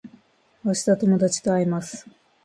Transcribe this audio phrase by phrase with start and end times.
[0.63, 2.09] 明日友達と会います